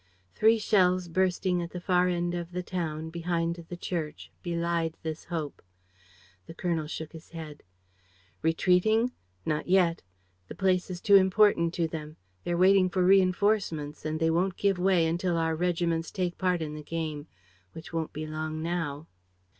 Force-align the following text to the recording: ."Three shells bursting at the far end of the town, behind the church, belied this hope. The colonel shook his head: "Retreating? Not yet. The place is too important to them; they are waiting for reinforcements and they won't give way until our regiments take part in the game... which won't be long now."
."Three 0.33 0.57
shells 0.57 1.07
bursting 1.07 1.61
at 1.61 1.69
the 1.69 1.79
far 1.79 2.07
end 2.07 2.33
of 2.33 2.53
the 2.53 2.63
town, 2.63 3.11
behind 3.11 3.63
the 3.69 3.77
church, 3.77 4.31
belied 4.41 4.97
this 5.03 5.25
hope. 5.25 5.61
The 6.47 6.55
colonel 6.55 6.87
shook 6.87 7.11
his 7.13 7.29
head: 7.29 7.61
"Retreating? 8.41 9.11
Not 9.45 9.67
yet. 9.67 10.01
The 10.47 10.55
place 10.55 10.89
is 10.89 11.01
too 11.01 11.17
important 11.17 11.71
to 11.75 11.87
them; 11.87 12.17
they 12.43 12.53
are 12.53 12.57
waiting 12.57 12.89
for 12.89 13.03
reinforcements 13.03 14.03
and 14.03 14.19
they 14.19 14.31
won't 14.31 14.55
give 14.57 14.79
way 14.79 15.05
until 15.05 15.37
our 15.37 15.55
regiments 15.55 16.09
take 16.09 16.35
part 16.39 16.63
in 16.63 16.73
the 16.73 16.81
game... 16.81 17.27
which 17.73 17.93
won't 17.93 18.11
be 18.11 18.25
long 18.25 18.63
now." 18.63 19.05